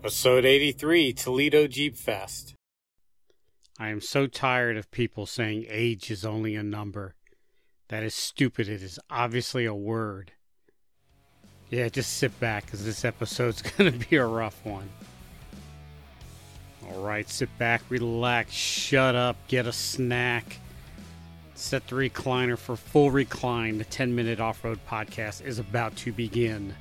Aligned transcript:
Episode 0.00 0.44
83 0.44 1.12
Toledo 1.12 1.66
Jeep 1.66 1.96
Fest. 1.96 2.54
I 3.80 3.88
am 3.88 4.00
so 4.00 4.28
tired 4.28 4.76
of 4.76 4.92
people 4.92 5.26
saying 5.26 5.66
age 5.68 6.08
is 6.12 6.24
only 6.24 6.54
a 6.54 6.62
number. 6.62 7.16
That 7.88 8.04
is 8.04 8.14
stupid. 8.14 8.68
It 8.68 8.80
is 8.80 9.00
obviously 9.10 9.64
a 9.64 9.74
word. 9.74 10.30
Yeah, 11.68 11.88
just 11.88 12.16
sit 12.16 12.38
back 12.38 12.66
because 12.66 12.84
this 12.84 13.04
episode's 13.04 13.60
going 13.76 13.90
to 13.90 14.08
be 14.08 14.14
a 14.14 14.24
rough 14.24 14.64
one. 14.64 14.88
All 16.86 17.02
right, 17.02 17.28
sit 17.28 17.50
back, 17.58 17.82
relax, 17.88 18.52
shut 18.52 19.16
up, 19.16 19.36
get 19.48 19.66
a 19.66 19.72
snack. 19.72 20.60
Set 21.56 21.88
the 21.88 21.96
recliner 21.96 22.56
for 22.56 22.76
full 22.76 23.10
recline. 23.10 23.78
The 23.78 23.84
10 23.84 24.14
minute 24.14 24.38
off 24.38 24.62
road 24.62 24.78
podcast 24.88 25.44
is 25.44 25.58
about 25.58 25.96
to 25.96 26.12
begin. 26.12 26.76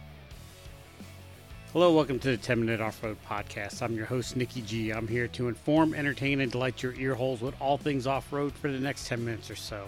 Hello, 1.73 1.91
welcome 1.91 2.17
to 2.19 2.29
the 2.29 2.37
10 2.37 2.61
Minute 2.61 2.79
Off 2.79 3.03
Road 3.03 3.17
Podcast. 3.27 3.81
I'm 3.81 3.93
your 3.93 4.05
host, 4.05 4.37
Nikki 4.37 4.61
G. 4.61 4.91
I'm 4.91 5.05
here 5.05 5.27
to 5.27 5.49
inform, 5.49 5.93
entertain, 5.93 6.39
and 6.39 6.49
delight 6.49 6.81
your 6.81 6.93
ear 6.93 7.13
holes 7.13 7.41
with 7.41 7.53
all 7.59 7.77
things 7.77 8.07
off 8.07 8.31
road 8.31 8.53
for 8.53 8.71
the 8.71 8.79
next 8.79 9.05
10 9.07 9.23
minutes 9.23 9.51
or 9.51 9.57
so. 9.57 9.85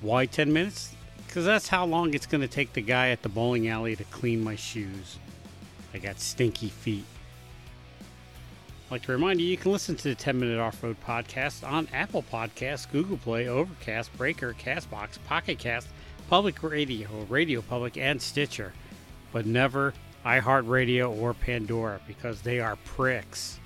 Why 0.00 0.24
10 0.24 0.50
minutes? 0.50 0.94
Because 1.26 1.44
that's 1.44 1.68
how 1.68 1.84
long 1.84 2.14
it's 2.14 2.24
going 2.24 2.40
to 2.40 2.48
take 2.48 2.72
the 2.72 2.80
guy 2.80 3.10
at 3.10 3.20
the 3.20 3.28
bowling 3.28 3.68
alley 3.68 3.94
to 3.94 4.04
clean 4.04 4.42
my 4.42 4.56
shoes. 4.56 5.18
I 5.92 5.98
got 5.98 6.18
stinky 6.18 6.70
feet. 6.70 7.04
I'd 8.86 8.90
like 8.90 9.02
to 9.02 9.12
remind 9.12 9.38
you, 9.38 9.46
you 9.48 9.58
can 9.58 9.72
listen 9.72 9.96
to 9.96 10.08
the 10.08 10.14
10 10.14 10.40
Minute 10.40 10.58
Off 10.58 10.82
Road 10.82 10.96
Podcast 11.06 11.62
on 11.68 11.88
Apple 11.92 12.24
Podcasts, 12.32 12.90
Google 12.90 13.18
Play, 13.18 13.48
Overcast, 13.48 14.16
Breaker, 14.16 14.54
Castbox, 14.54 15.22
Pocket 15.26 15.58
Cast, 15.58 15.88
Public 16.30 16.62
Radio, 16.62 17.26
Radio 17.28 17.60
Public, 17.60 17.98
and 17.98 18.20
Stitcher. 18.20 18.72
But 19.30 19.44
never 19.44 19.92
iHeartRadio 20.26 21.16
or 21.20 21.34
Pandora 21.34 22.00
because 22.06 22.42
they 22.42 22.58
are 22.58 22.74
pricks. 22.84 23.60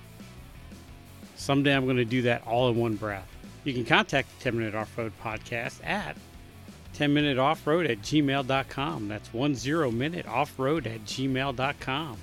Someday 1.35 1.75
I'm 1.75 1.87
going 1.87 1.97
to 1.97 2.05
do 2.05 2.23
that 2.23 2.47
all 2.47 2.69
in 2.69 2.77
one 2.77 2.97
breath. 2.97 3.27
You 3.65 3.73
can 3.73 3.87
contact 3.87 4.29
the 4.39 4.45
10 4.45 4.59
Minute 4.59 4.75
Off 4.75 4.97
Road 4.97 5.13
Podcast 5.25 5.85
at 5.87 6.17
10 6.95 7.15
Minute 7.15 7.39
Off 7.39 7.67
Road 7.67 7.87
at 7.87 8.03
gmail.com. 8.03 9.09
That's 9.09 9.29
10 9.31 9.99
Minute 9.99 10.27
Off 10.27 10.59
Road 10.59 10.87
at 10.87 11.05
gmail.com. 11.07 12.19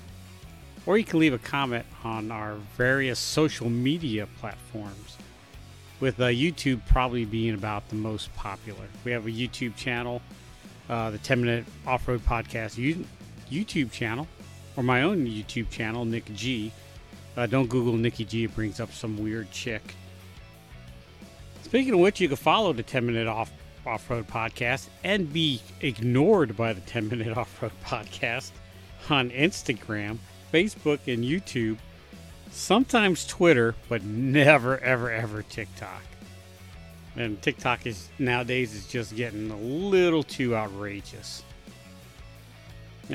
Or 0.86 0.96
you 0.96 1.04
can 1.04 1.18
leave 1.18 1.34
a 1.34 1.38
comment 1.38 1.84
on 2.04 2.30
our 2.30 2.54
various 2.76 3.18
social 3.18 3.68
media 3.68 4.28
platforms, 4.40 5.18
with 5.98 6.20
uh, 6.20 6.26
YouTube 6.26 6.80
probably 6.86 7.24
being 7.24 7.54
about 7.54 7.88
the 7.88 7.96
most 7.96 8.34
popular. 8.36 8.86
We 9.04 9.10
have 9.10 9.26
a 9.26 9.30
YouTube 9.30 9.74
channel, 9.74 10.22
uh, 10.88 11.10
the 11.10 11.18
10 11.18 11.40
Minute 11.40 11.64
Off 11.86 12.06
Road 12.06 12.24
Podcast 12.24 12.78
YouTube 13.50 13.90
channel, 13.92 14.26
or 14.76 14.82
my 14.82 15.02
own 15.02 15.26
YouTube 15.26 15.70
channel, 15.70 16.04
Nick 16.04 16.32
G. 16.34 16.72
Uh, 17.36 17.46
don't 17.46 17.68
Google 17.68 17.94
Nikki 17.94 18.24
G, 18.24 18.44
it 18.44 18.54
brings 18.54 18.80
up 18.80 18.92
some 18.92 19.16
weird 19.16 19.50
chick. 19.50 19.94
Speaking 21.62 21.94
of 21.94 22.00
which, 22.00 22.20
you 22.20 22.28
can 22.28 22.36
follow 22.36 22.72
the 22.72 22.82
10 22.82 23.06
Minute 23.06 23.26
Off 23.26 23.52
Off 23.86 24.08
Road 24.10 24.26
Podcast 24.26 24.88
and 25.04 25.32
be 25.32 25.60
ignored 25.80 26.56
by 26.56 26.72
the 26.72 26.80
10 26.82 27.08
Minute 27.08 27.36
Off 27.36 27.62
Road 27.62 27.72
Podcast 27.84 28.50
on 29.10 29.30
Instagram, 29.30 30.18
Facebook, 30.52 31.00
and 31.12 31.24
YouTube. 31.24 31.78
Sometimes 32.50 33.26
Twitter, 33.26 33.74
but 33.88 34.02
never, 34.02 34.78
ever, 34.78 35.10
ever 35.10 35.42
TikTok. 35.42 36.02
And 37.16 37.40
TikTok 37.42 37.86
is 37.86 38.08
nowadays 38.18 38.74
is 38.74 38.86
just 38.86 39.14
getting 39.14 39.50
a 39.50 39.56
little 39.56 40.22
too 40.22 40.56
outrageous. 40.56 41.42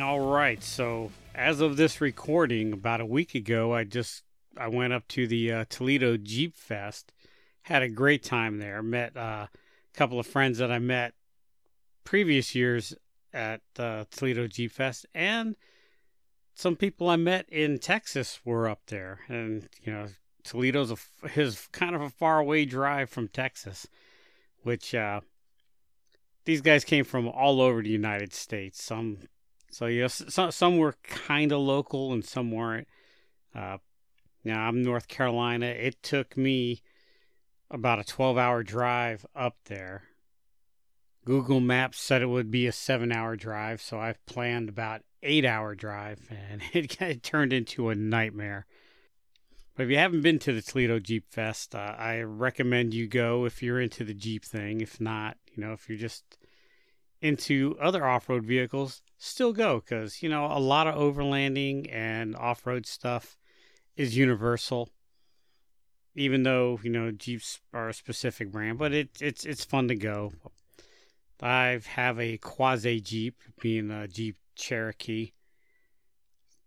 All 0.01 0.21
right, 0.21 0.63
so 0.63 1.11
as 1.35 1.61
of 1.61 1.77
this 1.77 2.01
recording, 2.01 2.73
about 2.73 2.99
a 2.99 3.05
week 3.05 3.35
ago, 3.35 3.75
I 3.75 3.83
just 3.83 4.23
I 4.57 4.67
went 4.67 4.91
up 4.91 5.07
to 5.09 5.27
the 5.27 5.51
uh, 5.51 5.65
Toledo 5.69 6.17
Jeep 6.17 6.55
Fest, 6.55 7.13
had 7.61 7.83
a 7.83 7.89
great 7.89 8.23
time 8.23 8.57
there. 8.57 8.81
Met 8.81 9.15
uh, 9.15 9.45
a 9.45 9.49
couple 9.93 10.19
of 10.19 10.25
friends 10.25 10.57
that 10.57 10.71
I 10.71 10.79
met 10.79 11.13
previous 12.05 12.55
years 12.55 12.95
at 13.33 13.61
uh, 13.77 14.05
Toledo 14.09 14.47
Jeep 14.47 14.71
Fest, 14.71 15.05
and 15.13 15.55
some 16.55 16.75
people 16.75 17.07
I 17.07 17.15
met 17.17 17.47
in 17.49 17.77
Texas 17.77 18.39
were 18.43 18.67
up 18.67 18.81
there. 18.87 19.19
And 19.27 19.69
you 19.83 19.93
know, 19.93 20.07
Toledo's 20.43 20.89
a 20.89 21.27
his 21.27 21.67
kind 21.71 21.93
of 21.93 22.01
a 22.01 22.09
far 22.09 22.39
away 22.39 22.65
drive 22.65 23.11
from 23.11 23.27
Texas, 23.27 23.85
which 24.63 24.95
uh, 24.95 25.21
these 26.45 26.61
guys 26.61 26.83
came 26.83 27.05
from 27.05 27.27
all 27.27 27.61
over 27.61 27.83
the 27.83 27.89
United 27.89 28.33
States. 28.33 28.81
Some 28.81 29.19
so 29.73 29.87
yes, 29.87 30.23
some 30.29 30.51
some 30.51 30.77
were 30.77 30.95
kind 31.03 31.51
of 31.51 31.59
local 31.59 32.13
and 32.13 32.23
some 32.23 32.51
weren't. 32.51 32.87
Uh, 33.55 33.77
now 34.43 34.67
I'm 34.67 34.81
North 34.81 35.07
Carolina. 35.07 35.65
It 35.65 36.01
took 36.03 36.37
me 36.37 36.81
about 37.71 37.99
a 37.99 38.03
12 38.03 38.37
hour 38.37 38.63
drive 38.63 39.25
up 39.35 39.57
there. 39.65 40.03
Google 41.25 41.59
Maps 41.59 41.99
said 41.99 42.21
it 42.21 42.27
would 42.27 42.51
be 42.51 42.67
a 42.67 42.71
seven 42.71 43.11
hour 43.11 43.35
drive, 43.35 43.81
so 43.81 43.99
I've 43.99 44.23
planned 44.25 44.69
about 44.69 45.01
eight 45.23 45.45
hour 45.45 45.73
drive, 45.73 46.27
and 46.51 46.61
it, 46.73 47.01
it 47.01 47.23
turned 47.23 47.53
into 47.53 47.89
a 47.89 47.95
nightmare. 47.95 48.65
But 49.75 49.83
if 49.83 49.89
you 49.89 49.97
haven't 49.97 50.21
been 50.21 50.37
to 50.39 50.53
the 50.53 50.61
Toledo 50.61 50.99
Jeep 50.99 51.25
Fest, 51.31 51.73
uh, 51.73 51.95
I 51.97 52.21
recommend 52.21 52.93
you 52.93 53.07
go 53.07 53.45
if 53.45 53.63
you're 53.63 53.81
into 53.81 54.03
the 54.03 54.13
Jeep 54.13 54.45
thing. 54.45 54.81
If 54.81 55.01
not, 55.01 55.37
you 55.51 55.63
know, 55.63 55.73
if 55.73 55.89
you're 55.89 55.97
just 55.97 56.37
into 57.23 57.77
other 57.79 58.05
off 58.05 58.27
road 58.27 58.43
vehicles, 58.43 59.01
still 59.17 59.53
go 59.53 59.79
because, 59.79 60.21
you 60.21 60.27
know, 60.27 60.45
a 60.45 60.59
lot 60.59 60.87
of 60.87 60.95
overlanding 60.95 61.89
and 61.89 62.35
off 62.35 62.67
road 62.67 62.85
stuff 62.85 63.37
is 63.95 64.17
universal. 64.17 64.89
Even 66.15 66.43
though, 66.43 66.79
you 66.83 66.89
know, 66.89 67.11
Jeeps 67.11 67.61
are 67.73 67.89
a 67.89 67.93
specific 67.93 68.51
brand, 68.51 68.77
but 68.77 68.91
it, 68.91 69.09
it's 69.21 69.45
it's 69.45 69.63
fun 69.63 69.87
to 69.87 69.95
go. 69.95 70.33
I 71.41 71.79
have 71.87 72.19
a 72.19 72.37
quasi 72.37 72.99
Jeep, 72.99 73.41
being 73.59 73.89
a 73.89 74.07
Jeep 74.07 74.35
Cherokee. 74.55 75.31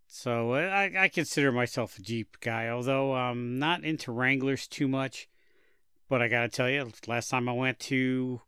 So 0.07 0.53
I, 0.53 0.91
I 1.03 1.07
consider 1.07 1.51
myself 1.51 1.99
a 1.99 2.01
Jeep 2.01 2.37
guy, 2.41 2.67
although 2.69 3.13
I'm 3.13 3.59
not 3.59 3.83
into 3.83 4.11
Wranglers 4.11 4.67
too 4.67 4.87
much. 4.87 5.29
But 6.09 6.21
I 6.21 6.27
gotta 6.27 6.49
tell 6.49 6.69
you, 6.69 6.91
last 7.05 7.29
time 7.29 7.47
I 7.47 7.53
went 7.53 7.79
to 7.79 8.41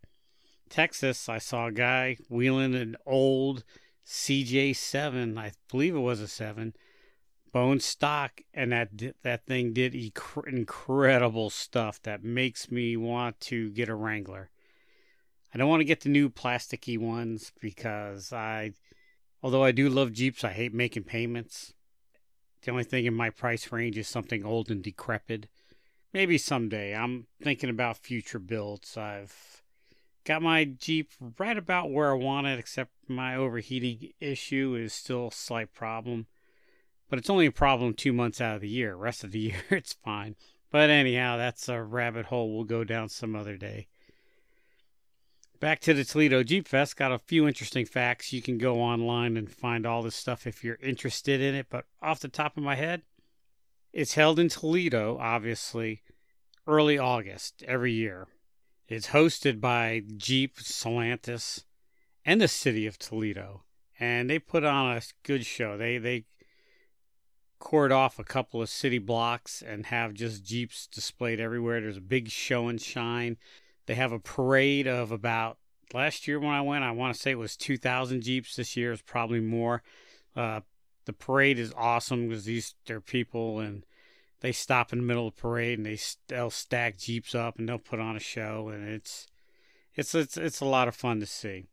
Texas, 0.69 1.27
I 1.27 1.39
saw 1.39 1.67
a 1.67 1.71
guy 1.71 2.17
wheeling 2.29 2.75
an 2.75 2.95
old 3.05 3.63
CJ7, 4.05 5.37
I 5.37 5.51
believe 5.69 5.95
it 5.95 5.99
was 5.99 6.19
a 6.19 6.27
7, 6.27 6.73
bone 7.51 7.79
stock, 7.79 8.41
and 8.53 8.71
that 8.71 8.89
that 9.23 9.45
thing 9.45 9.73
did 9.73 9.95
incredible 10.47 11.49
stuff 11.49 12.01
that 12.03 12.23
makes 12.23 12.71
me 12.71 12.95
want 12.95 13.39
to 13.41 13.69
get 13.71 13.89
a 13.89 13.95
Wrangler. 13.95 14.49
I 15.53 15.57
don't 15.57 15.69
want 15.69 15.81
to 15.81 15.85
get 15.85 16.01
the 16.01 16.09
new 16.09 16.29
plasticky 16.29 16.97
ones 16.97 17.51
because 17.59 18.31
I, 18.31 18.73
although 19.41 19.63
I 19.63 19.71
do 19.71 19.89
love 19.89 20.13
Jeeps, 20.13 20.43
I 20.43 20.51
hate 20.51 20.73
making 20.73 21.03
payments. 21.03 21.73
The 22.61 22.71
only 22.71 22.83
thing 22.83 23.05
in 23.05 23.13
my 23.15 23.29
price 23.29 23.71
range 23.71 23.97
is 23.97 24.07
something 24.07 24.45
old 24.45 24.69
and 24.69 24.83
decrepit. 24.83 25.47
Maybe 26.13 26.37
someday. 26.37 26.95
I'm 26.95 27.27
thinking 27.41 27.69
about 27.69 27.97
future 27.97 28.39
builds. 28.39 28.97
I've 28.97 29.63
Got 30.29 30.43
my 30.43 30.63
Jeep 30.63 31.09
right 31.39 31.57
about 31.57 31.89
where 31.89 32.11
I 32.11 32.13
want 32.13 32.45
it, 32.45 32.59
except 32.59 32.91
my 33.07 33.35
overheating 33.35 34.11
issue 34.19 34.77
is 34.79 34.93
still 34.93 35.29
a 35.29 35.31
slight 35.31 35.73
problem. 35.73 36.27
But 37.09 37.17
it's 37.17 37.31
only 37.31 37.47
a 37.47 37.51
problem 37.51 37.95
two 37.95 38.13
months 38.13 38.39
out 38.39 38.53
of 38.53 38.61
the 38.61 38.69
year. 38.69 38.95
Rest 38.95 39.23
of 39.23 39.31
the 39.31 39.39
year, 39.39 39.63
it's 39.71 39.93
fine. 39.93 40.35
But 40.69 40.91
anyhow, 40.91 41.37
that's 41.37 41.67
a 41.67 41.81
rabbit 41.81 42.27
hole 42.27 42.53
we'll 42.53 42.63
go 42.63 42.83
down 42.83 43.09
some 43.09 43.35
other 43.35 43.57
day. 43.57 43.87
Back 45.59 45.79
to 45.79 45.95
the 45.95 46.03
Toledo 46.03 46.43
Jeep 46.43 46.67
Fest. 46.67 46.95
Got 46.95 47.11
a 47.11 47.17
few 47.17 47.47
interesting 47.47 47.87
facts. 47.87 48.31
You 48.31 48.43
can 48.43 48.59
go 48.59 48.79
online 48.79 49.35
and 49.35 49.51
find 49.51 49.83
all 49.87 50.03
this 50.03 50.15
stuff 50.15 50.45
if 50.45 50.63
you're 50.63 50.77
interested 50.79 51.41
in 51.41 51.55
it. 51.55 51.65
But 51.71 51.85
off 52.03 52.19
the 52.19 52.27
top 52.27 52.55
of 52.55 52.61
my 52.61 52.75
head, 52.75 53.01
it's 53.91 54.13
held 54.13 54.37
in 54.37 54.49
Toledo, 54.49 55.17
obviously, 55.19 56.03
early 56.67 56.99
August 56.99 57.63
every 57.67 57.93
year. 57.93 58.27
It's 58.89 59.09
hosted 59.09 59.61
by 59.61 60.01
Jeep 60.17 60.57
Stellantis 60.57 61.63
and 62.25 62.41
the 62.41 62.47
city 62.47 62.87
of 62.87 62.97
Toledo, 62.97 63.61
and 63.99 64.27
they 64.27 64.39
put 64.39 64.63
on 64.63 64.97
a 64.97 65.01
good 65.21 65.45
show. 65.45 65.77
They 65.77 65.99
they 65.99 66.25
cord 67.59 67.91
off 67.91 68.17
a 68.17 68.23
couple 68.23 68.63
of 68.63 68.69
city 68.69 68.97
blocks 68.97 69.61
and 69.61 69.85
have 69.85 70.15
just 70.15 70.43
Jeeps 70.43 70.87
displayed 70.87 71.39
everywhere. 71.39 71.79
There's 71.79 71.97
a 71.97 72.01
big 72.01 72.29
show 72.29 72.67
and 72.67 72.81
shine. 72.81 73.37
They 73.85 73.93
have 73.93 74.11
a 74.11 74.19
parade 74.19 74.87
of 74.87 75.11
about 75.11 75.59
last 75.93 76.27
year 76.27 76.39
when 76.39 76.49
I 76.49 76.61
went, 76.61 76.83
I 76.83 76.91
want 76.91 77.13
to 77.13 77.21
say 77.21 77.31
it 77.31 77.37
was 77.37 77.55
2,000 77.57 78.21
Jeeps. 78.21 78.55
This 78.55 78.75
year 78.75 78.91
is 78.91 79.03
probably 79.03 79.39
more. 79.39 79.83
Uh, 80.35 80.61
the 81.05 81.13
parade 81.13 81.59
is 81.59 81.73
awesome 81.77 82.27
because 82.27 82.45
these 82.45 82.73
they're 82.87 83.01
people 83.01 83.59
and 83.59 83.85
they 84.41 84.51
stop 84.51 84.93
in 84.93 84.99
the 84.99 85.05
middle 85.05 85.27
of 85.27 85.35
the 85.35 85.41
parade 85.41 85.77
and 85.77 85.85
they 85.85 85.99
they'll 86.27 86.49
stack 86.49 86.97
jeeps 86.97 87.35
up 87.35 87.59
and 87.59 87.67
they'll 87.67 87.77
put 87.77 87.99
on 87.99 88.15
a 88.15 88.21
show 88.21 88.69
and 88.69 88.87
it's 88.87 89.27
it's 89.95 90.15
it's 90.15 90.37
it's 90.37 90.61
a 90.61 90.65
lot 90.65 90.87
of 90.87 90.95
fun 90.95 91.19
to 91.19 91.25
see. 91.25 91.65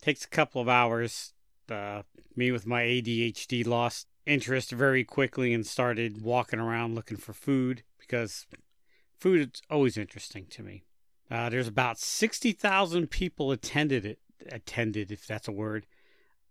Takes 0.00 0.24
a 0.24 0.28
couple 0.28 0.60
of 0.60 0.68
hours. 0.68 1.32
Uh, 1.68 2.02
me 2.36 2.52
with 2.52 2.66
my 2.66 2.82
ADHD 2.82 3.66
lost 3.66 4.06
interest 4.24 4.70
very 4.70 5.02
quickly 5.02 5.52
and 5.52 5.66
started 5.66 6.22
walking 6.22 6.60
around 6.60 6.94
looking 6.94 7.16
for 7.16 7.32
food 7.32 7.82
because 7.98 8.46
food 9.18 9.50
is 9.54 9.62
always 9.70 9.96
interesting 9.96 10.46
to 10.50 10.62
me. 10.62 10.84
Uh, 11.30 11.48
there's 11.48 11.66
about 11.66 11.98
60,000 11.98 13.10
people 13.10 13.50
attended 13.50 14.04
it, 14.04 14.18
attended, 14.52 15.10
if 15.10 15.26
that's 15.26 15.48
a 15.48 15.52
word, 15.52 15.86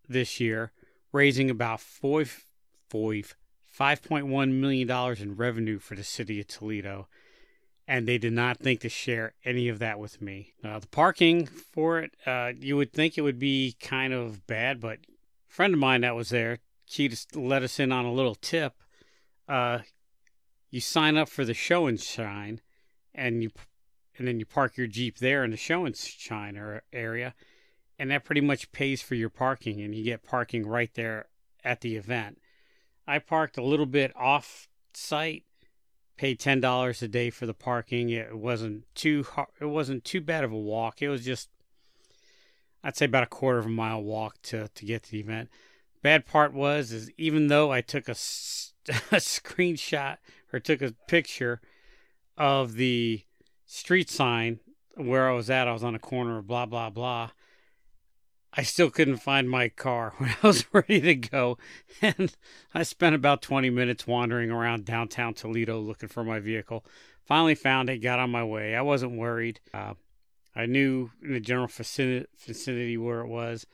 this 0.08 0.40
year, 0.40 0.72
raising 1.14 1.50
about 1.50 1.80
five, 1.80 2.46
five, 2.90 3.36
$5.1 3.78 4.52
million 4.52 4.90
in 5.20 5.36
revenue 5.36 5.80
for 5.80 5.96
the 5.96 6.04
city 6.04 6.40
of 6.40 6.48
Toledo. 6.48 7.08
And 7.88 8.08
they 8.08 8.18
did 8.18 8.34
not 8.34 8.58
think 8.58 8.80
to 8.82 8.90
share 8.90 9.34
any 9.44 9.68
of 9.68 9.80
that 9.80 10.00
with 10.00 10.22
me. 10.22 10.54
Uh, 10.64 10.80
the 10.80 10.88
parking 10.88 11.46
for 11.46 12.00
it, 12.00 12.16
uh, 12.26 12.54
you 12.60 12.78
would 12.78 12.92
think 12.92 13.18
it 13.18 13.22
would 13.22 13.38
be 13.38 13.76
kind 13.80 14.12
of 14.12 14.48
bad, 14.48 14.82
but 14.82 15.00
a 15.08 15.54
friend 15.54 15.74
of 15.74 15.80
mine 15.80 16.02
that 16.02 16.16
was 16.16 16.30
there, 16.30 16.60
she 16.86 17.08
just 17.08 17.36
let 17.36 17.64
us 17.64 17.80
in 17.80 17.92
on 17.92 18.06
a 18.06 18.14
little 18.14 18.36
tip. 18.36 18.74
Uh, 19.48 19.80
you 20.72 20.82
sign 20.82 21.16
up 21.16 21.30
for 21.30 21.46
the 21.46 21.54
show 21.54 21.88
and 21.88 22.00
shine, 22.00 22.62
and 23.14 23.44
you 23.44 23.52
and 24.18 24.28
then 24.28 24.40
you 24.40 24.46
park 24.46 24.78
your 24.78 24.88
jeep 24.88 25.20
there 25.20 25.44
in 25.44 25.52
the 25.52 25.58
show 25.58 25.86
and 25.86 25.96
shine 25.96 26.82
area, 26.94 27.34
and 28.00 28.12
that 28.12 28.24
pretty 28.24 28.42
much 28.42 28.72
pays 28.72 29.02
for 29.02 29.16
your 29.16 29.30
parking, 29.30 29.82
and 29.82 29.94
you 29.94 30.04
get 30.04 30.24
parking 30.24 30.66
right 30.66 30.94
there 30.96 31.28
at 31.64 31.82
the 31.82 31.96
event. 31.96 32.40
I 33.08 33.20
parked 33.20 33.58
a 33.58 33.64
little 33.64 33.86
bit 33.86 34.12
off 34.16 34.68
site, 34.94 35.44
paid 36.18 36.40
ten 36.40 36.60
dollars 36.60 37.02
a 37.02 37.08
day 37.08 37.30
for 37.30 37.46
the 37.46 37.54
parking. 37.54 38.10
It 38.10 38.38
wasn't 38.38 38.84
too 38.96 39.24
hard, 39.24 39.50
it 39.60 39.66
wasn't 39.66 40.04
too 40.04 40.22
bad 40.22 40.44
of 40.44 40.52
a 40.52 40.58
walk. 40.58 41.02
It 41.02 41.10
was 41.10 41.26
just 41.26 41.50
I'd 42.84 42.96
say 42.96 43.06
about 43.06 43.24
a 43.24 43.28
quarter 43.28 43.58
of 43.58 43.66
a 43.66 43.70
mile 43.70 44.02
walk 44.02 44.42
to 44.44 44.68
to 44.68 44.86
get 44.86 45.04
to 45.04 45.12
the 45.12 45.20
event. 45.20 45.50
Bad 46.04 46.26
part 46.26 46.54
was 46.54 46.92
is 46.92 47.12
even 47.18 47.48
though 47.48 47.72
I 47.72 47.82
took 47.82 48.08
a, 48.08 48.12
a 49.12 49.18
screenshot 49.18 50.18
or 50.54 50.60
took 50.60 50.84
a 50.84 50.94
picture 51.08 51.62
of 52.38 52.76
the 52.76 53.24
street 53.66 54.10
sign 54.10 54.60
where 54.96 55.28
I 55.30 55.34
was 55.34 55.50
at, 55.50 55.68
I 55.68 55.74
was 55.74 55.84
on 55.84 55.96
a 55.96 56.00
corner 56.00 56.38
of 56.38 56.48
blah 56.48 56.68
blah 56.68 56.92
blah. 56.92 57.32
I 58.58 58.64
still 58.64 58.90
couldn't 58.90 59.18
find 59.18 59.50
my 59.50 59.70
car 59.70 60.14
when 60.18 60.36
I 60.42 60.48
was 60.48 60.66
ready 60.74 61.02
to 61.02 61.16
go. 61.16 61.58
And 62.02 62.36
I 62.74 62.84
spent 62.84 63.16
about 63.16 63.42
20 63.42 63.70
minutes 63.70 64.08
wandering 64.08 64.52
around 64.52 64.86
downtown 64.86 65.34
Toledo 65.34 65.80
looking 65.80 66.10
for 66.10 66.24
my 66.24 66.40
vehicle. 66.40 66.86
Finally 67.24 67.56
found 67.56 67.90
it, 67.90 67.98
got 67.98 68.20
on 68.20 68.30
my 68.30 68.44
way. 68.44 68.76
I 68.76 68.82
wasn't 68.82 69.18
worried. 69.18 69.60
Uh, 69.74 69.96
I 70.56 70.66
knew 70.66 71.12
in 71.22 71.34
the 71.34 71.40
general 71.40 71.68
vicinity 71.68 72.98
where 72.98 73.22
it 73.22 73.28
was. 73.28 73.66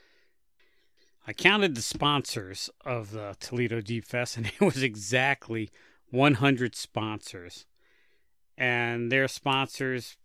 I 1.27 1.33
counted 1.33 1.75
the 1.75 1.81
sponsors 1.81 2.69
of 2.83 3.11
the 3.11 3.35
Toledo 3.39 3.81
Jeep 3.81 4.05
Fest, 4.05 4.37
and 4.37 4.47
it 4.59 4.61
was 4.61 4.81
exactly 4.81 5.69
100 6.09 6.75
sponsors. 6.75 7.65
And 8.57 9.11
their 9.11 9.27
sponsors 9.27 10.17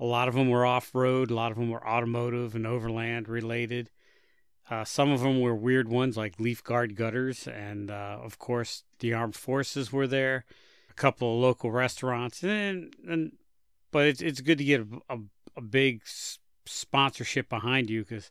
a 0.00 0.04
lot 0.04 0.28
of 0.28 0.34
them 0.34 0.48
were 0.48 0.64
off 0.64 0.94
road, 0.94 1.30
a 1.30 1.34
lot 1.34 1.52
of 1.52 1.58
them 1.58 1.68
were 1.68 1.86
automotive 1.86 2.54
and 2.54 2.66
overland 2.66 3.28
related. 3.28 3.90
Uh, 4.70 4.84
some 4.84 5.10
of 5.10 5.20
them 5.20 5.40
were 5.40 5.54
weird 5.54 5.88
ones 5.88 6.16
like 6.16 6.40
Leaf 6.40 6.64
Guard 6.64 6.96
Gutters, 6.96 7.46
and 7.46 7.90
uh, 7.90 8.18
of 8.22 8.38
course, 8.38 8.84
the 9.00 9.12
armed 9.12 9.36
forces 9.36 9.92
were 9.92 10.06
there. 10.06 10.44
A 10.88 10.94
couple 10.94 11.34
of 11.34 11.42
local 11.42 11.70
restaurants, 11.70 12.42
and, 12.42 12.94
and 13.06 13.32
but 13.90 14.06
it's 14.06 14.20
it's 14.20 14.40
good 14.40 14.58
to 14.58 14.64
get 14.64 14.80
a, 14.80 15.14
a, 15.14 15.18
a 15.56 15.60
big 15.60 16.02
sponsorship 16.66 17.48
behind 17.48 17.90
you 17.90 18.02
because 18.02 18.30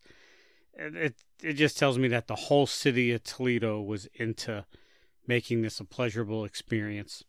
it, 0.74 0.96
it 0.96 1.16
it 1.42 1.54
just 1.54 1.78
tells 1.78 1.98
me 1.98 2.08
that 2.08 2.28
the 2.28 2.36
whole 2.36 2.68
city 2.68 3.12
of 3.12 3.24
Toledo 3.24 3.82
was 3.82 4.08
into 4.14 4.66
making 5.28 5.62
this 5.62 5.80
a 5.80 5.86
pleasurable 5.86 6.46
experience. 6.46 7.24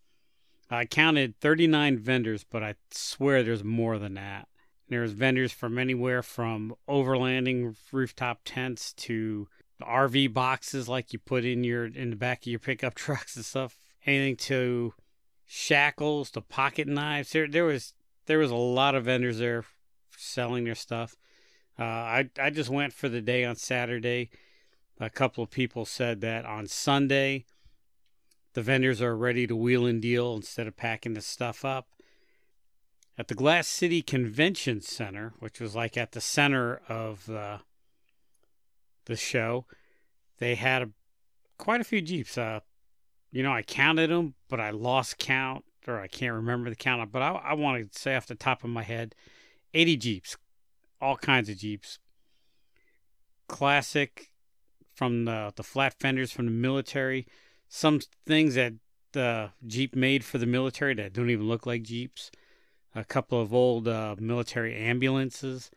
I 0.71 0.85
counted 0.85 1.35
39 1.41 1.99
vendors, 1.99 2.45
but 2.45 2.63
I 2.63 2.75
swear 2.91 3.43
there's 3.43 3.65
more 3.65 3.99
than 3.99 4.15
that. 4.15 4.47
There's 4.89 5.13
vendors 5.13 5.53
from 5.53 5.79
anywhere 5.79 6.23
from 6.23 6.75
overlanding 6.89 7.77
rooftop 7.93 8.41
tents 8.45 8.93
to 8.95 9.49
the 9.79 9.85
RV 9.85 10.33
boxes 10.33 10.89
like 10.89 11.13
you 11.13 11.19
put 11.19 11.45
in 11.45 11.65
your 11.65 11.87
in 11.87 12.11
the 12.11 12.17
back 12.17 12.43
of 12.43 12.47
your 12.47 12.59
pickup 12.59 12.95
trucks 12.97 13.37
and 13.37 13.45
stuff. 13.45 13.77
Anything 14.07 14.37
to 14.37 14.95
shackles 15.47 16.31
to 16.33 16.41
pocket 16.41 16.87
knives. 16.87 17.31
There 17.33 17.49
there 17.49 17.65
was 17.65 17.95
there 18.27 18.39
was 18.39 18.51
a 18.51 18.57
lot 18.57 18.95
of 18.95 19.05
vendors 19.05 19.39
there 19.39 19.65
selling 20.17 20.65
their 20.65 20.75
stuff. 20.75 21.17
Uh, 21.79 21.85
I 21.85 22.31
I 22.39 22.51
just 22.51 22.71
went 22.71 22.93
for 22.93 23.09
the 23.09 23.21
day 23.21 23.45
on 23.45 23.57
Saturday. 23.57 24.31
A 25.01 25.09
couple 25.09 25.43
of 25.43 25.51
people 25.51 25.85
said 25.85 26.21
that 26.21 26.45
on 26.45 26.67
Sunday 26.67 27.47
the 28.55 28.63
vendors 28.63 29.01
are 29.01 29.17
ready 29.17 29.47
to 29.47 29.55
wheel 29.55 29.87
and 29.87 30.03
deal 30.03 30.35
instead 30.35 30.67
of 30.67 30.77
packing 30.77 31.15
the 31.15 31.21
stuff 31.21 31.65
up. 31.65 31.89
At 33.17 33.29
the 33.29 33.35
Glass 33.35 33.69
City 33.69 34.03
Convention 34.03 34.81
Center, 34.81 35.35
which 35.39 35.61
was 35.61 35.75
like 35.75 35.97
at 35.97 36.13
the 36.13 36.21
center 36.21 36.81
of 36.89 37.29
uh, 37.29 37.59
the 39.05 39.17
show, 39.17 39.67
they 40.39 40.55
had 40.55 40.83
a, 40.83 40.91
quite 41.59 41.81
a 41.81 41.85
few 41.85 42.01
Jeeps. 42.01 42.39
Uh, 42.39 42.61
you 43.31 43.43
know, 43.43 43.53
I 43.53 43.63
counted 43.63 44.11
them, 44.11 44.35
but 44.49 44.59
I 44.59 44.71
lost 44.71 45.19
count, 45.19 45.65
or 45.87 46.01
I 46.01 46.09
can't 46.09 46.35
remember 46.35 46.71
the 46.71 46.77
count. 46.77 47.13
But 47.13 47.23
I, 47.23 47.33
I 47.33 47.55
want 47.55 47.93
to 47.93 47.99
say 47.99 48.17
off 48.17 48.27
the 48.27 48.35
top 48.35 48.65
of 48.65 48.71
my 48.71 48.83
head 48.83 49.15
80 49.75 49.97
Jeeps, 49.99 50.37
all 51.01 51.17
kinds 51.17 51.49
of 51.49 51.59
Jeeps. 51.59 51.99
Classic 53.49 54.31
from 54.95 55.25
the, 55.25 55.53
the 55.57 55.63
flat 55.63 55.95
fenders 56.01 56.33
from 56.33 56.47
the 56.47 56.53
military 56.53 57.27
some 57.71 58.01
things 58.27 58.57
that 58.57 58.75
the 59.13 59.51
Jeep 59.67 59.95
made 59.95 60.25
for 60.25 60.39
the 60.39 60.47
military 60.47 60.93
that 60.95 61.13
don't 61.13 61.31
even 61.31 61.49
look 61.49 61.67
like 61.67 61.85
Jeeps. 61.85 62.31
A 62.95 63.05
couple 63.05 63.41
of 63.41 63.55
old 63.55 63.87
uh, 63.87 64.17
military 64.19 64.75
ambulances. 64.75 65.71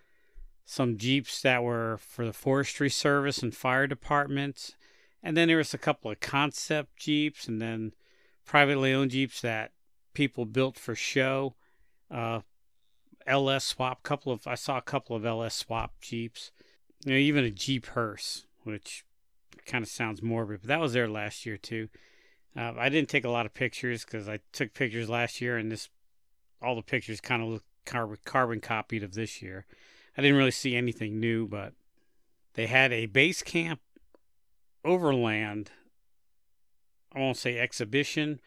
Some 0.65 0.97
Jeeps 0.97 1.41
that 1.43 1.63
were 1.63 1.99
for 2.01 2.25
the 2.25 2.33
Forestry 2.33 2.89
Service 2.89 3.43
and 3.43 3.55
fire 3.55 3.85
departments. 3.85 4.75
And 5.21 5.37
then 5.37 5.47
there 5.47 5.57
was 5.57 5.73
a 5.73 5.77
couple 5.77 6.09
of 6.09 6.19
concept 6.19 6.97
Jeeps 6.97 7.47
and 7.47 7.61
then 7.61 7.93
privately 8.43 8.91
owned 8.91 9.11
Jeeps 9.11 9.41
that 9.41 9.71
people 10.15 10.45
built 10.45 10.79
for 10.79 10.95
show. 10.95 11.53
Uh, 12.09 12.41
LS 13.27 13.65
swap, 13.65 14.01
couple 14.01 14.33
of 14.33 14.47
I 14.47 14.55
saw 14.55 14.79
a 14.79 14.81
couple 14.81 15.15
of 15.15 15.25
LS 15.25 15.53
swap 15.53 16.01
Jeeps. 16.01 16.51
You 17.05 17.13
know, 17.13 17.19
even 17.19 17.45
a 17.45 17.51
Jeep 17.51 17.85
hearse, 17.87 18.47
which 18.63 19.05
kind 19.65 19.83
of 19.83 19.89
sounds 19.89 20.21
morbid, 20.21 20.61
but 20.61 20.67
that 20.67 20.79
was 20.79 20.93
there 20.93 21.07
last 21.07 21.45
year 21.45 21.57
too. 21.57 21.89
Uh, 22.55 22.73
I 22.77 22.89
didn't 22.89 23.09
take 23.09 23.25
a 23.25 23.29
lot 23.29 23.45
of 23.45 23.53
pictures 23.53 24.05
because 24.05 24.29
I 24.29 24.39
took 24.51 24.73
pictures 24.73 25.09
last 25.09 25.41
year, 25.41 25.57
and 25.57 25.71
this 25.71 25.89
all 26.61 26.75
the 26.75 26.81
pictures 26.81 27.19
kind 27.19 27.41
of 27.41 27.49
look 27.49 27.63
carbon, 27.85 28.17
carbon 28.25 28.59
copied 28.61 29.03
of 29.03 29.13
this 29.13 29.41
year. 29.41 29.65
I 30.17 30.21
didn't 30.21 30.37
really 30.37 30.51
see 30.51 30.75
anything 30.75 31.19
new, 31.19 31.47
but 31.47 31.73
they 32.53 32.67
had 32.67 32.93
a 32.93 33.07
base 33.07 33.41
camp 33.41 33.79
overland. 34.85 35.71
I 37.15 37.19
won't 37.19 37.37
say 37.37 37.57
exhibition, 37.57 38.39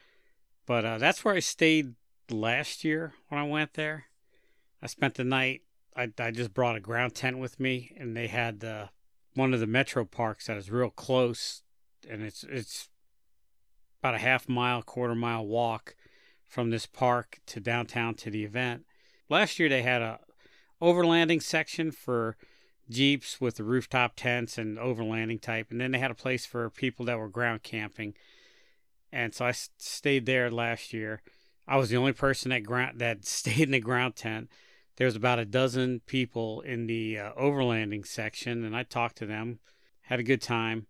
but 0.67 0.85
uh, 0.85 0.99
that's 0.99 1.25
where 1.25 1.35
I 1.35 1.41
stayed 1.41 1.95
last 2.31 2.85
year 2.85 3.15
when 3.29 3.41
I 3.41 3.45
went 3.45 3.75
there. 3.75 4.07
I 4.83 4.87
spent 4.87 5.15
the 5.15 5.25
night. 5.25 5.63
I, 5.97 6.13
I 6.19 6.31
just 6.31 6.53
brought 6.53 6.77
a 6.77 6.81
ground 6.81 7.15
tent 7.15 7.39
with 7.39 7.59
me, 7.59 7.93
and 7.97 8.17
they 8.17 8.27
had 8.27 8.61
the 8.61 8.91
one 9.37 9.55
of 9.55 9.61
the 9.61 9.67
metro 9.67 10.05
parks 10.05 10.47
that 10.47 10.57
is 10.57 10.71
real 10.71 10.91
close, 10.91 11.63
and 12.09 12.23
it's 12.23 12.45
it's 12.45 12.89
about 14.01 14.15
a 14.15 14.19
half 14.19 14.49
mile, 14.49 14.83
quarter 14.83 15.15
mile 15.15 15.47
walk 15.47 15.95
from 16.45 16.71
this 16.71 16.87
park 16.87 17.41
to 17.47 17.61
downtown 17.61 18.15
to 18.15 18.31
the 18.31 18.45
event. 18.45 18.85
Last 19.29 19.59
year 19.59 19.69
they 19.69 19.83
had 19.83 20.03
a 20.03 20.21
overlanding 20.81 21.43
section 21.43 21.91
for 21.91 22.37
jeeps 22.89 23.41
with 23.41 23.57
the 23.57 23.65
rooftop 23.65 24.13
tents 24.17 24.59
and 24.59 24.79
overlanding 24.79 25.41
type, 25.41 25.71
and 25.71 25.81
then 25.81 25.91
they 25.91 25.99
had 25.99 26.11
a 26.11 26.15
place 26.15 26.47
for 26.47 26.71
people 26.71 27.05
that 27.07 27.19
were 27.19 27.29
ground 27.29 27.63
camping. 27.63 28.15
And 29.13 29.35
so 29.35 29.47
I 29.47 29.53
stayed 29.53 30.27
there 30.27 30.51
last 30.51 30.93
year. 30.93 31.23
I 31.69 31.77
was 31.77 31.91
the 31.91 31.97
only 31.97 32.13
person 32.13 32.51
that 32.51 32.63
ground 32.63 32.99
that 33.01 33.25
stayed 33.27 33.61
in 33.61 33.71
the 33.73 33.81
ground 33.81 34.17
tent 34.17 34.51
there 34.97 35.07
was 35.07 35.17
about 35.17 35.39
a 35.39 35.45
dozen 35.45 36.01
people 36.07 36.61
in 36.63 36.87
the 36.87 37.19
uh, 37.19 37.33
overlanding 37.33 38.07
section, 38.07 38.65
and 38.65 38.75
I 38.75 38.83
talked 38.83 39.17
to 39.19 39.27
them, 39.27 39.59
had 40.03 40.21
a 40.21 40.25
good 40.25 40.43
time. 40.43 40.87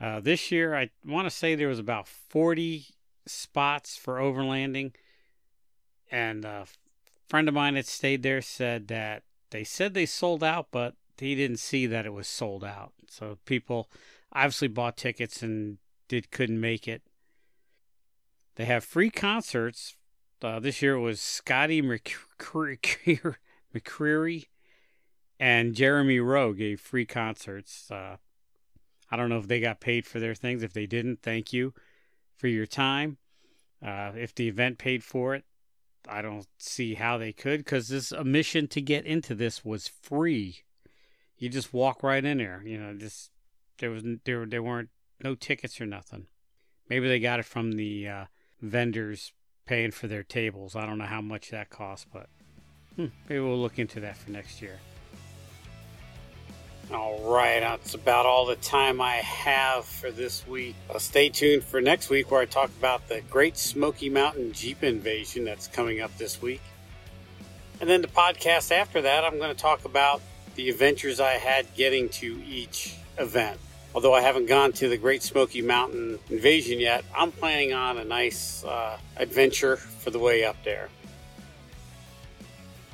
Uh, 0.00 0.20
this 0.20 0.50
year, 0.50 0.74
I 0.74 0.90
want 1.04 1.26
to 1.26 1.34
say 1.34 1.54
there 1.54 1.68
was 1.68 1.78
about 1.78 2.08
40 2.08 2.86
spots 3.26 3.96
for 3.96 4.16
overlanding, 4.18 4.92
and 6.10 6.44
a 6.44 6.66
friend 7.28 7.48
of 7.48 7.54
mine 7.54 7.74
that 7.74 7.86
stayed 7.86 8.22
there 8.22 8.42
said 8.42 8.88
that 8.88 9.22
they 9.50 9.64
said 9.64 9.94
they 9.94 10.06
sold 10.06 10.44
out, 10.44 10.68
but 10.70 10.94
he 11.18 11.34
didn't 11.34 11.58
see 11.58 11.86
that 11.86 12.06
it 12.06 12.12
was 12.12 12.28
sold 12.28 12.64
out. 12.64 12.92
So 13.08 13.38
people 13.44 13.90
obviously 14.32 14.68
bought 14.68 14.96
tickets 14.96 15.42
and 15.42 15.78
did 16.08 16.30
couldn't 16.30 16.60
make 16.60 16.86
it. 16.88 17.02
They 18.56 18.64
have 18.64 18.84
free 18.84 19.10
concerts 19.10 19.96
uh, 20.42 20.60
this 20.60 20.80
year 20.80 20.98
was 20.98 21.20
Scotty 21.20 21.82
McCreery 22.40 24.46
and 25.40 25.74
Jeremy 25.74 26.20
Rowe 26.20 26.52
gave 26.52 26.80
free 26.80 27.06
concerts. 27.06 27.90
Uh, 27.90 28.16
I 29.10 29.16
don't 29.16 29.28
know 29.28 29.38
if 29.38 29.48
they 29.48 29.60
got 29.60 29.80
paid 29.80 30.06
for 30.06 30.20
their 30.20 30.34
things. 30.34 30.62
If 30.62 30.72
they 30.72 30.86
didn't, 30.86 31.22
thank 31.22 31.52
you 31.52 31.74
for 32.36 32.48
your 32.48 32.66
time. 32.66 33.18
Uh, 33.84 34.12
if 34.16 34.34
the 34.34 34.48
event 34.48 34.78
paid 34.78 35.02
for 35.02 35.34
it, 35.34 35.44
I 36.08 36.22
don't 36.22 36.46
see 36.58 36.94
how 36.94 37.18
they 37.18 37.32
could 37.32 37.60
because 37.60 37.88
this 37.88 38.12
admission 38.12 38.68
to 38.68 38.80
get 38.80 39.04
into 39.04 39.34
this 39.34 39.64
was 39.64 39.88
free. 39.88 40.60
You 41.36 41.48
just 41.48 41.72
walk 41.72 42.02
right 42.02 42.24
in 42.24 42.38
there. 42.38 42.62
You 42.64 42.78
know, 42.78 42.94
just 42.94 43.30
there 43.78 43.90
was 43.90 44.04
there 44.24 44.46
there 44.46 44.62
weren't 44.62 44.90
no 45.22 45.34
tickets 45.34 45.80
or 45.80 45.86
nothing. 45.86 46.26
Maybe 46.88 47.08
they 47.08 47.20
got 47.20 47.40
it 47.40 47.46
from 47.46 47.72
the 47.72 48.08
uh, 48.08 48.24
vendors 48.60 49.32
paying 49.70 49.92
for 49.92 50.08
their 50.08 50.24
tables. 50.24 50.74
I 50.74 50.84
don't 50.84 50.98
know 50.98 51.04
how 51.04 51.20
much 51.20 51.50
that 51.50 51.70
costs, 51.70 52.04
but 52.12 52.26
hmm, 52.96 53.06
maybe 53.28 53.38
we'll 53.38 53.56
look 53.56 53.78
into 53.78 54.00
that 54.00 54.16
for 54.16 54.32
next 54.32 54.60
year. 54.60 54.80
All 56.92 57.32
right, 57.32 57.60
that's 57.60 57.94
about 57.94 58.26
all 58.26 58.46
the 58.46 58.56
time 58.56 59.00
I 59.00 59.18
have 59.18 59.84
for 59.84 60.10
this 60.10 60.44
week. 60.44 60.74
Uh, 60.92 60.98
stay 60.98 61.28
tuned 61.28 61.62
for 61.62 61.80
next 61.80 62.10
week 62.10 62.32
where 62.32 62.40
I 62.40 62.46
talk 62.46 62.70
about 62.80 63.08
the 63.08 63.20
Great 63.30 63.56
Smoky 63.56 64.10
Mountain 64.10 64.54
Jeep 64.54 64.82
invasion 64.82 65.44
that's 65.44 65.68
coming 65.68 66.00
up 66.00 66.18
this 66.18 66.42
week. 66.42 66.62
And 67.80 67.88
then 67.88 68.02
the 68.02 68.08
podcast 68.08 68.72
after 68.72 69.02
that, 69.02 69.22
I'm 69.22 69.38
going 69.38 69.54
to 69.54 69.62
talk 69.62 69.84
about 69.84 70.20
the 70.56 70.68
adventures 70.68 71.20
I 71.20 71.34
had 71.34 71.72
getting 71.76 72.08
to 72.08 72.42
each 72.44 72.96
event. 73.18 73.60
Although 73.94 74.14
I 74.14 74.20
haven't 74.20 74.46
gone 74.46 74.72
to 74.74 74.88
the 74.88 74.96
Great 74.96 75.22
Smoky 75.22 75.62
Mountain 75.62 76.20
invasion 76.28 76.78
yet, 76.78 77.04
I'm 77.16 77.32
planning 77.32 77.72
on 77.72 77.98
a 77.98 78.04
nice 78.04 78.62
uh, 78.64 78.98
adventure 79.16 79.76
for 79.76 80.10
the 80.10 80.18
way 80.18 80.44
up 80.44 80.56
there. 80.64 80.88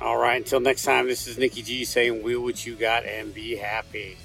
All 0.01 0.17
right, 0.17 0.37
until 0.37 0.59
next 0.59 0.83
time, 0.83 1.07
this 1.07 1.27
is 1.27 1.37
Nikki 1.37 1.61
G 1.61 1.85
saying, 1.85 2.23
Wheel 2.23 2.41
what 2.41 2.65
you 2.65 2.75
got 2.75 3.05
and 3.05 3.33
be 3.33 3.55
happy. 3.55 4.17